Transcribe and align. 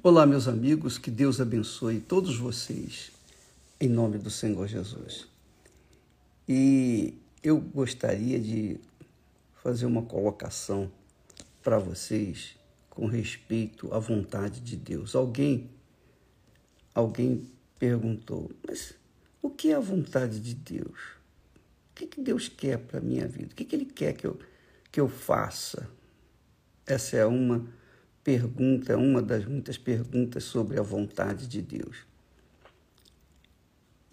Olá, 0.00 0.24
meus 0.24 0.46
amigos, 0.46 0.96
que 0.96 1.10
Deus 1.10 1.40
abençoe 1.40 1.98
todos 1.98 2.36
vocês, 2.36 3.10
em 3.80 3.88
nome 3.88 4.16
do 4.16 4.30
Senhor 4.30 4.68
Jesus. 4.68 5.26
E 6.48 7.14
eu 7.42 7.60
gostaria 7.60 8.38
de 8.38 8.78
fazer 9.60 9.86
uma 9.86 10.02
colocação 10.02 10.88
para 11.64 11.80
vocês 11.80 12.54
com 12.88 13.06
respeito 13.06 13.92
à 13.92 13.98
vontade 13.98 14.60
de 14.60 14.76
Deus. 14.76 15.16
Alguém, 15.16 15.68
alguém 16.94 17.50
perguntou, 17.76 18.52
mas 18.64 18.94
o 19.42 19.50
que 19.50 19.72
é 19.72 19.74
a 19.74 19.80
vontade 19.80 20.38
de 20.38 20.54
Deus? 20.54 21.00
O 21.90 21.94
que, 21.96 22.06
que 22.06 22.20
Deus 22.20 22.48
quer 22.48 22.78
para 22.78 23.00
minha 23.00 23.26
vida? 23.26 23.52
O 23.52 23.56
que, 23.56 23.64
que 23.64 23.74
Ele 23.74 23.86
quer 23.86 24.12
que 24.12 24.28
eu, 24.28 24.38
que 24.92 25.00
eu 25.00 25.08
faça? 25.08 25.90
Essa 26.86 27.16
é 27.16 27.26
uma 27.26 27.66
pergunta, 28.28 28.94
uma 28.98 29.22
das 29.22 29.46
muitas 29.46 29.78
perguntas 29.78 30.44
sobre 30.44 30.78
a 30.78 30.82
vontade 30.82 31.46
de 31.46 31.62
Deus. 31.62 32.04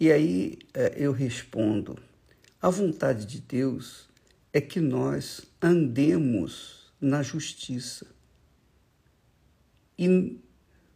E 0.00 0.10
aí 0.10 0.58
é, 0.72 0.94
eu 0.96 1.12
respondo: 1.12 1.98
a 2.62 2.70
vontade 2.70 3.26
de 3.26 3.42
Deus 3.42 4.08
é 4.54 4.60
que 4.62 4.80
nós 4.80 5.42
andemos 5.60 6.90
na 6.98 7.22
justiça 7.22 8.06
e 9.98 10.40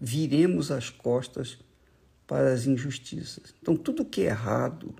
viremos 0.00 0.70
as 0.70 0.88
costas 0.88 1.58
para 2.26 2.50
as 2.50 2.66
injustiças. 2.66 3.54
Então, 3.60 3.76
tudo 3.76 4.06
que 4.06 4.22
é 4.22 4.30
errado 4.30 4.94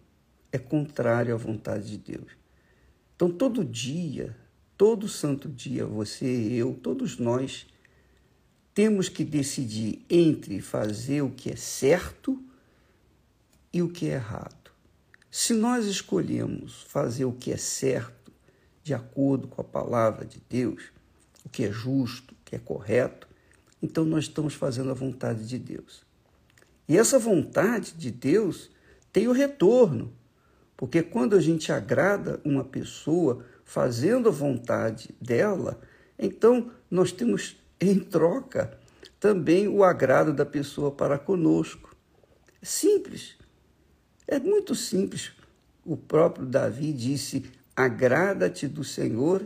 é 0.52 0.58
contrário 0.58 1.34
à 1.34 1.38
vontade 1.38 1.88
de 1.88 1.96
Deus. 1.96 2.32
Então, 3.16 3.30
todo 3.30 3.64
dia, 3.64 4.36
todo 4.76 5.08
santo 5.08 5.48
dia, 5.48 5.86
você, 5.86 6.26
eu, 6.26 6.74
todos 6.74 7.16
nós 7.16 7.72
temos 8.74 9.08
que 9.08 9.24
decidir 9.24 10.04
entre 10.08 10.60
fazer 10.60 11.22
o 11.22 11.30
que 11.30 11.50
é 11.50 11.56
certo 11.56 12.42
e 13.72 13.82
o 13.82 13.88
que 13.88 14.08
é 14.08 14.14
errado. 14.14 14.70
Se 15.30 15.54
nós 15.54 15.86
escolhemos 15.86 16.82
fazer 16.88 17.24
o 17.24 17.32
que 17.32 17.52
é 17.52 17.56
certo, 17.56 18.32
de 18.82 18.92
acordo 18.92 19.46
com 19.48 19.60
a 19.60 19.64
palavra 19.64 20.24
de 20.24 20.42
Deus, 20.48 20.84
o 21.44 21.48
que 21.48 21.64
é 21.64 21.70
justo, 21.70 22.34
o 22.34 22.36
que 22.44 22.56
é 22.56 22.58
correto, 22.58 23.28
então 23.82 24.04
nós 24.04 24.24
estamos 24.24 24.54
fazendo 24.54 24.90
a 24.90 24.94
vontade 24.94 25.46
de 25.46 25.58
Deus. 25.58 26.02
E 26.88 26.96
essa 26.96 27.18
vontade 27.18 27.92
de 27.92 28.10
Deus 28.10 28.70
tem 29.12 29.28
o 29.28 29.32
retorno, 29.32 30.12
porque 30.76 31.02
quando 31.02 31.36
a 31.36 31.40
gente 31.40 31.70
agrada 31.72 32.40
uma 32.44 32.64
pessoa 32.64 33.44
fazendo 33.64 34.28
a 34.28 34.32
vontade 34.32 35.14
dela, 35.20 35.80
então 36.18 36.70
nós 36.90 37.12
temos 37.12 37.56
em 37.82 37.98
troca 37.98 38.78
também 39.18 39.66
o 39.66 39.82
agrado 39.82 40.32
da 40.32 40.46
pessoa 40.46 40.92
para 40.92 41.18
conosco. 41.18 41.94
Simples, 42.62 43.36
é 44.26 44.38
muito 44.38 44.74
simples. 44.74 45.32
O 45.84 45.96
próprio 45.96 46.46
Davi 46.46 46.92
disse: 46.92 47.44
Agrada-te 47.74 48.68
do 48.68 48.84
Senhor 48.84 49.44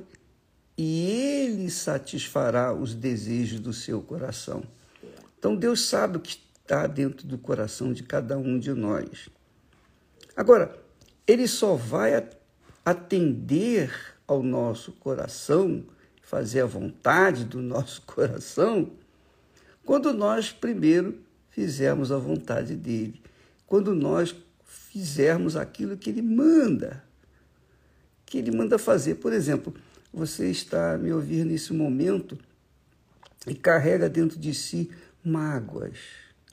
e 0.77 1.11
ele 1.11 1.70
satisfará 1.70 2.75
os 2.75 2.95
desejos 2.95 3.59
do 3.59 3.73
seu 3.73 4.03
coração. 4.03 4.62
Então 5.39 5.57
Deus 5.57 5.89
sabe 5.89 6.19
o 6.19 6.20
que 6.20 6.39
está 6.61 6.87
dentro 6.87 7.27
do 7.27 7.39
coração 7.39 7.92
de 7.92 8.03
cada 8.03 8.37
um 8.37 8.59
de 8.59 8.75
nós. 8.75 9.31
Agora, 10.37 10.77
ele 11.27 11.48
só 11.48 11.75
vai 11.75 12.12
atender 12.84 13.91
ao 14.27 14.42
nosso 14.42 14.92
coração 14.92 15.84
fazer 16.27 16.62
a 16.62 16.66
vontade 16.66 17.44
do 17.44 17.62
nosso 17.62 18.02
coração, 18.05 18.91
quando 19.84 20.12
nós 20.12 20.50
primeiro 20.50 21.20
fizermos 21.50 22.10
a 22.10 22.18
vontade 22.18 22.74
dele, 22.74 23.22
quando 23.64 23.94
nós 23.94 24.34
fizermos 24.64 25.55
aquilo 25.55 25.96
que 25.96 26.10
ele 26.10 26.22
manda, 26.22 27.05
que 28.27 28.39
ele 28.39 28.51
manda 28.51 28.77
fazer. 28.77 29.14
Por 29.14 29.33
exemplo, 29.33 29.73
você 30.12 30.51
está 30.51 30.98
me 30.98 31.12
ouvir 31.12 31.45
nesse 31.45 31.73
momento 31.73 32.36
e 33.46 33.55
carrega 33.55 34.08
dentro 34.08 34.36
de 34.36 34.52
si 34.52 34.90
mágoas, 35.24 35.96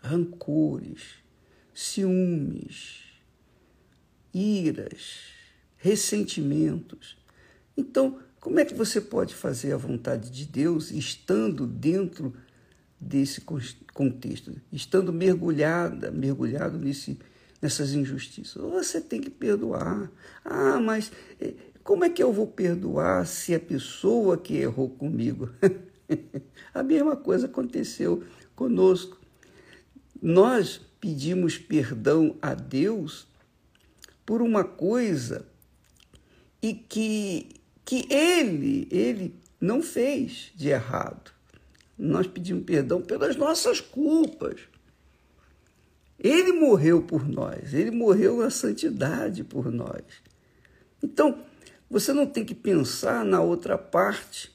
rancores, 0.03 1.15
ciúmes, 1.73 3.05
iras, 4.31 5.31
ressentimentos. 5.77 7.17
Então, 7.75 8.19
como 8.43 8.59
é 8.59 8.65
que 8.65 8.73
você 8.73 8.99
pode 8.99 9.33
fazer 9.33 9.71
a 9.71 9.77
vontade 9.77 10.29
de 10.29 10.43
Deus 10.45 10.91
estando 10.91 11.65
dentro 11.65 12.33
desse 12.99 13.39
contexto, 13.93 14.53
estando 14.69 15.13
mergulhada, 15.13 16.11
mergulhado 16.11 16.77
nesse, 16.77 17.17
nessas 17.61 17.93
injustiças? 17.93 18.61
Você 18.61 18.99
tem 18.99 19.21
que 19.21 19.29
perdoar. 19.29 20.11
Ah, 20.43 20.77
mas 20.81 21.09
eh, 21.39 21.53
como 21.85 22.03
é 22.03 22.09
que 22.09 22.21
eu 22.21 22.33
vou 22.33 22.45
perdoar 22.45 23.25
se 23.25 23.55
a 23.55 23.59
pessoa 23.61 24.37
que 24.37 24.57
errou 24.57 24.89
comigo? 24.89 25.49
a 26.75 26.83
mesma 26.83 27.15
coisa 27.15 27.45
aconteceu 27.45 28.25
conosco. 28.57 29.17
Nós 30.21 30.81
pedimos 30.99 31.57
perdão 31.57 32.35
a 32.41 32.53
Deus 32.53 33.25
por 34.25 34.41
uma 34.41 34.65
coisa 34.65 35.47
e 36.61 36.73
que 36.73 37.62
que 37.85 38.07
ele, 38.09 38.87
ele 38.91 39.35
não 39.59 39.81
fez 39.81 40.51
de 40.55 40.69
errado. 40.69 41.31
Nós 41.97 42.27
pedimos 42.27 42.65
perdão 42.65 43.01
pelas 43.01 43.35
nossas 43.35 43.79
culpas. 43.79 44.59
Ele 46.19 46.53
morreu 46.53 47.01
por 47.01 47.27
nós, 47.27 47.73
ele 47.73 47.91
morreu 47.91 48.37
na 48.37 48.49
santidade 48.49 49.43
por 49.43 49.71
nós. 49.71 50.03
Então, 51.01 51.43
você 51.89 52.13
não 52.13 52.25
tem 52.25 52.45
que 52.45 52.55
pensar 52.55 53.25
na 53.25 53.41
outra 53.41 53.77
parte, 53.77 54.51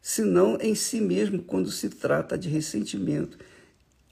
senão 0.00 0.58
em 0.60 0.74
si 0.74 1.00
mesmo 1.00 1.42
quando 1.42 1.70
se 1.70 1.88
trata 1.88 2.36
de 2.36 2.48
ressentimento. 2.48 3.38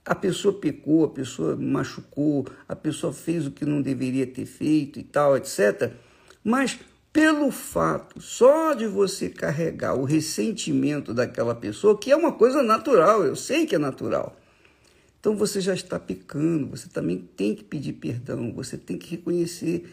A 0.03 0.15
pessoa 0.15 0.57
pecou, 0.57 1.03
a 1.03 1.09
pessoa 1.09 1.55
machucou, 1.55 2.47
a 2.67 2.75
pessoa 2.75 3.13
fez 3.13 3.45
o 3.45 3.51
que 3.51 3.65
não 3.65 3.81
deveria 3.81 4.25
ter 4.25 4.45
feito 4.45 4.97
e 4.97 5.03
tal, 5.03 5.37
etc. 5.37 5.91
Mas 6.43 6.79
pelo 7.13 7.51
fato 7.51 8.21
só 8.21 8.73
de 8.73 8.87
você 8.87 9.29
carregar 9.29 9.95
o 9.95 10.05
ressentimento 10.05 11.13
daquela 11.13 11.53
pessoa, 11.53 11.97
que 11.97 12.11
é 12.11 12.15
uma 12.15 12.31
coisa 12.31 12.63
natural, 12.63 13.23
eu 13.23 13.35
sei 13.35 13.65
que 13.65 13.75
é 13.75 13.79
natural. 13.79 14.37
Então 15.19 15.35
você 15.35 15.61
já 15.61 15.73
está 15.73 15.99
pecando, 15.99 16.67
você 16.67 16.89
também 16.89 17.17
tem 17.35 17.53
que 17.53 17.63
pedir 17.63 17.93
perdão, 17.93 18.53
você 18.53 18.77
tem 18.77 18.97
que 18.97 19.11
reconhecer 19.11 19.87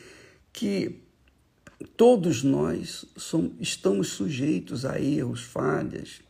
que 0.52 1.02
todos 1.96 2.42
nós 2.42 3.04
somos, 3.16 3.52
estamos 3.60 4.08
sujeitos 4.08 4.84
a 4.84 5.00
erros, 5.00 5.42
falhas 5.42 6.20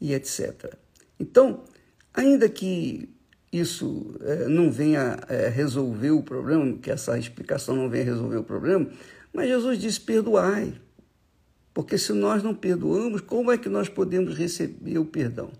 e 0.00 0.14
etc. 0.14 0.74
Então, 1.18 1.64
ainda 2.14 2.48
que 2.48 3.08
isso 3.52 4.14
é, 4.20 4.48
não 4.48 4.70
venha 4.70 5.18
é, 5.28 5.48
resolver 5.48 6.10
o 6.10 6.22
problema, 6.22 6.78
que 6.78 6.90
essa 6.90 7.18
explicação 7.18 7.76
não 7.76 7.88
venha 7.88 8.04
resolver 8.04 8.36
o 8.36 8.44
problema, 8.44 8.88
mas 9.32 9.48
Jesus 9.48 9.78
disse: 9.78 10.00
perdoai. 10.00 10.74
Porque 11.72 11.96
se 11.96 12.12
nós 12.12 12.42
não 12.42 12.54
perdoamos, 12.54 13.20
como 13.20 13.52
é 13.52 13.58
que 13.58 13.68
nós 13.68 13.88
podemos 13.88 14.36
receber 14.36 14.98
o 14.98 15.04
perdão? 15.04 15.50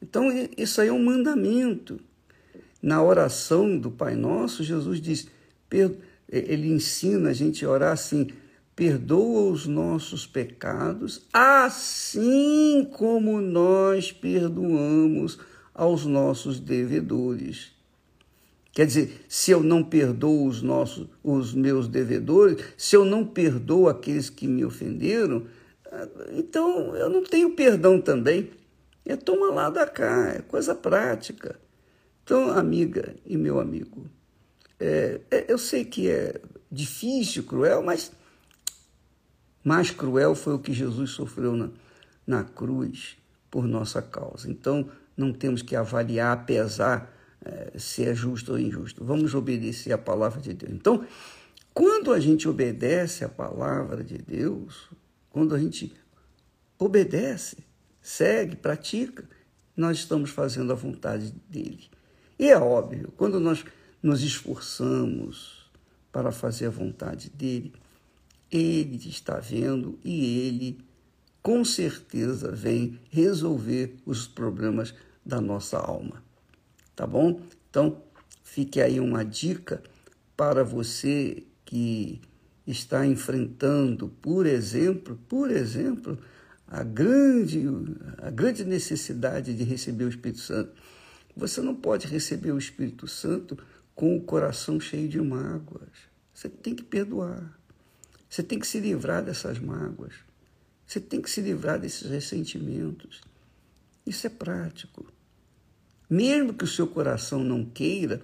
Então, 0.00 0.30
isso 0.56 0.80
aí 0.80 0.88
é 0.88 0.92
um 0.92 1.02
mandamento. 1.02 2.00
Na 2.80 3.02
oração 3.02 3.78
do 3.78 3.90
Pai 3.90 4.14
Nosso, 4.14 4.62
Jesus 4.62 5.00
diz, 5.00 5.26
ele 6.28 6.68
ensina 6.68 7.30
a 7.30 7.32
gente 7.32 7.64
a 7.64 7.70
orar 7.70 7.92
assim: 7.92 8.28
perdoa 8.74 9.50
os 9.50 9.66
nossos 9.66 10.26
pecados, 10.26 11.26
assim 11.32 12.88
como 12.92 13.40
nós 13.40 14.12
perdoamos 14.12 15.38
aos 15.72 16.04
nossos 16.04 16.60
devedores. 16.60 17.72
Quer 18.74 18.86
dizer, 18.86 19.24
se 19.28 19.52
eu 19.52 19.62
não 19.62 19.84
perdoo 19.84 20.46
os 20.48 20.60
nossos, 20.60 21.06
os 21.22 21.54
meus 21.54 21.86
devedores, 21.86 22.62
se 22.76 22.96
eu 22.96 23.04
não 23.04 23.24
perdoo 23.24 23.88
aqueles 23.88 24.28
que 24.28 24.48
me 24.48 24.64
ofenderam, 24.64 25.46
então 26.32 26.96
eu 26.96 27.08
não 27.08 27.22
tenho 27.22 27.54
perdão 27.54 28.00
também. 28.00 28.50
É 29.06 29.16
toma 29.16 29.52
lá 29.52 29.70
da 29.70 29.86
cá, 29.86 30.30
é 30.30 30.40
coisa 30.40 30.74
prática. 30.74 31.60
Então, 32.24 32.50
amiga 32.50 33.14
e 33.24 33.36
meu 33.36 33.60
amigo, 33.60 34.06
é, 34.80 35.20
é, 35.30 35.44
eu 35.46 35.58
sei 35.58 35.84
que 35.84 36.10
é 36.10 36.40
difícil, 36.72 37.44
cruel, 37.44 37.82
mas 37.82 38.10
mais 39.62 39.90
cruel 39.90 40.34
foi 40.34 40.54
o 40.54 40.58
que 40.58 40.72
Jesus 40.72 41.10
sofreu 41.10 41.54
na, 41.54 41.68
na 42.26 42.42
cruz 42.42 43.16
por 43.50 43.68
nossa 43.68 44.02
causa. 44.02 44.50
Então, 44.50 44.88
não 45.16 45.32
temos 45.32 45.62
que 45.62 45.76
avaliar, 45.76 46.32
apesar 46.32 47.02
é, 47.02 47.14
se 47.76 48.04
é 48.04 48.14
justo 48.14 48.52
ou 48.52 48.58
injusto. 48.58 49.04
Vamos 49.04 49.34
obedecer 49.34 49.92
a 49.92 49.98
palavra 49.98 50.40
de 50.40 50.54
Deus. 50.54 50.72
Então, 50.72 51.06
quando 51.72 52.12
a 52.12 52.20
gente 52.20 52.48
obedece 52.48 53.24
a 53.24 53.28
palavra 53.28 54.02
de 54.02 54.18
Deus, 54.18 54.88
quando 55.30 55.54
a 55.54 55.58
gente 55.58 55.94
obedece, 56.78 57.58
segue, 58.00 58.56
pratica, 58.56 59.28
nós 59.76 59.98
estamos 59.98 60.30
fazendo 60.30 60.72
a 60.72 60.76
vontade 60.76 61.34
dele. 61.48 61.88
E 62.38 62.48
é 62.48 62.56
óbvio, 62.56 63.12
quando 63.16 63.40
nós 63.40 63.64
nos 64.02 64.22
esforçamos 64.22 65.70
para 66.12 66.30
fazer 66.30 66.66
a 66.66 66.70
vontade 66.70 67.30
dele, 67.30 67.72
ele 68.50 68.96
está 69.08 69.38
vendo 69.38 69.98
e 70.04 70.46
ele 70.46 70.84
com 71.42 71.64
certeza 71.64 72.50
vem 72.50 72.98
resolver 73.10 73.96
os 74.06 74.26
problemas 74.26 74.94
da 75.26 75.40
nossa 75.40 75.78
alma. 75.78 76.23
Tá 76.94 77.06
bom? 77.06 77.40
Então, 77.68 78.02
fique 78.42 78.80
aí 78.80 79.00
uma 79.00 79.24
dica 79.24 79.82
para 80.36 80.62
você 80.62 81.42
que 81.64 82.20
está 82.66 83.06
enfrentando, 83.06 84.08
por 84.08 84.46
exemplo, 84.46 85.18
por 85.28 85.50
exemplo, 85.50 86.18
a 86.66 86.82
grande, 86.82 87.64
a 88.18 88.30
grande 88.30 88.64
necessidade 88.64 89.54
de 89.54 89.64
receber 89.64 90.04
o 90.04 90.08
Espírito 90.08 90.40
Santo. 90.40 90.72
Você 91.36 91.60
não 91.60 91.74
pode 91.74 92.06
receber 92.06 92.52
o 92.52 92.58
Espírito 92.58 93.06
Santo 93.06 93.58
com 93.94 94.16
o 94.16 94.22
coração 94.22 94.80
cheio 94.80 95.08
de 95.08 95.20
mágoas. 95.20 95.90
Você 96.32 96.48
tem 96.48 96.74
que 96.74 96.82
perdoar. 96.82 97.58
Você 98.28 98.42
tem 98.42 98.58
que 98.58 98.66
se 98.66 98.80
livrar 98.80 99.22
dessas 99.22 99.58
mágoas. 99.58 100.14
Você 100.86 101.00
tem 101.00 101.20
que 101.20 101.30
se 101.30 101.40
livrar 101.40 101.78
desses 101.78 102.08
ressentimentos. 102.10 103.20
Isso 104.06 104.26
é 104.26 104.30
prático. 104.30 105.06
Mesmo 106.08 106.54
que 106.54 106.64
o 106.64 106.68
seu 106.68 106.86
coração 106.86 107.42
não 107.42 107.64
queira, 107.64 108.22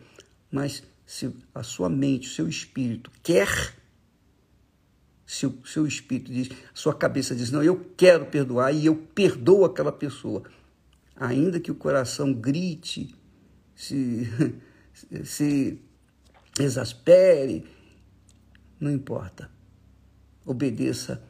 mas 0.51 0.83
se 1.07 1.33
a 1.55 1.63
sua 1.63 1.89
mente, 1.89 2.29
o 2.29 2.31
seu 2.31 2.49
espírito 2.49 3.11
quer, 3.23 3.75
se 5.27 5.47
o 5.47 5.59
seu 5.65 5.87
espírito 5.87 6.33
diz, 6.33 6.49
a 6.51 6.77
sua 6.77 6.95
cabeça 6.95 7.35
diz, 7.35 7.51
não, 7.51 7.63
eu 7.63 7.93
quero 7.97 8.27
perdoar 8.27 8.73
e 8.73 8.87
eu 8.87 8.97
perdoo 8.97 9.65
aquela 9.65 9.93
pessoa, 9.93 10.43
ainda 11.17 11.61
que 11.61 11.71
o 11.71 11.75
coração 11.75 12.33
grite, 12.33 13.15
se, 13.75 14.29
se 15.25 15.81
exaspere, 16.59 17.65
não 18.79 18.91
importa. 18.91 19.51
Obedeça 20.45 21.23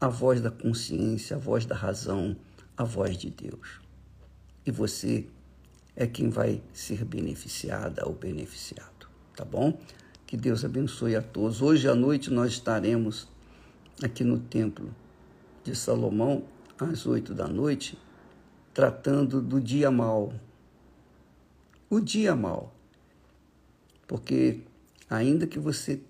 à 0.00 0.08
voz 0.08 0.40
da 0.40 0.50
consciência, 0.50 1.36
à 1.36 1.38
voz 1.38 1.64
da 1.64 1.74
razão, 1.74 2.36
à 2.76 2.84
voz 2.84 3.16
de 3.16 3.30
Deus. 3.30 3.80
E 4.66 4.70
você 4.70 5.26
é 6.00 6.06
quem 6.06 6.30
vai 6.30 6.62
ser 6.72 7.04
beneficiada 7.04 8.06
ou 8.06 8.14
beneficiado, 8.14 9.08
tá 9.34 9.44
bom? 9.44 9.76
Que 10.24 10.36
Deus 10.36 10.64
abençoe 10.64 11.16
a 11.16 11.20
todos. 11.20 11.60
Hoje 11.60 11.88
à 11.88 11.94
noite 11.94 12.30
nós 12.30 12.52
estaremos 12.52 13.26
aqui 14.00 14.22
no 14.22 14.38
Templo 14.38 14.94
de 15.64 15.74
Salomão, 15.74 16.44
às 16.78 17.04
oito 17.04 17.34
da 17.34 17.48
noite, 17.48 17.98
tratando 18.72 19.42
do 19.42 19.60
dia 19.60 19.90
mal. 19.90 20.32
O 21.90 21.98
dia 21.98 22.36
mal. 22.36 22.72
Porque, 24.06 24.60
ainda 25.10 25.48
que 25.48 25.58
você, 25.58 26.00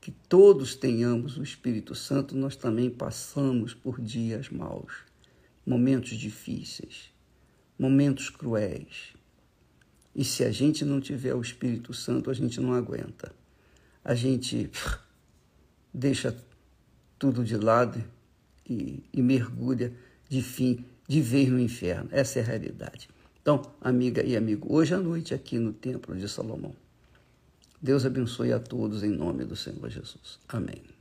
que 0.00 0.10
todos 0.10 0.74
tenhamos 0.74 1.36
o 1.36 1.42
Espírito 1.42 1.94
Santo, 1.94 2.34
nós 2.34 2.56
também 2.56 2.88
passamos 2.88 3.74
por 3.74 4.00
dias 4.00 4.48
maus, 4.48 5.04
momentos 5.66 6.16
difíceis, 6.16 7.12
momentos 7.78 8.30
cruéis. 8.30 9.12
E 10.14 10.24
se 10.24 10.44
a 10.44 10.50
gente 10.50 10.84
não 10.84 11.00
tiver 11.00 11.34
o 11.34 11.40
Espírito 11.40 11.92
Santo, 11.92 12.30
a 12.30 12.34
gente 12.34 12.60
não 12.60 12.72
aguenta. 12.72 13.32
A 14.04 14.14
gente 14.14 14.70
deixa 15.92 16.36
tudo 17.18 17.44
de 17.44 17.56
lado 17.56 18.02
e, 18.68 19.02
e 19.12 19.22
mergulha 19.22 19.92
de 20.28 20.42
fim, 20.42 20.84
de 21.08 21.20
vez 21.20 21.48
no 21.48 21.58
inferno. 21.58 22.08
Essa 22.12 22.38
é 22.38 22.42
a 22.42 22.46
realidade. 22.46 23.08
Então, 23.40 23.60
amiga 23.80 24.24
e 24.24 24.36
amigo, 24.36 24.72
hoje 24.72 24.94
à 24.94 24.98
noite 24.98 25.34
aqui 25.34 25.58
no 25.58 25.72
Templo 25.72 26.16
de 26.16 26.28
Salomão. 26.28 26.74
Deus 27.80 28.06
abençoe 28.06 28.52
a 28.52 28.58
todos 28.58 29.02
em 29.02 29.10
nome 29.10 29.44
do 29.44 29.54
Senhor 29.54 29.90
Jesus. 29.90 30.38
Amém. 30.48 30.93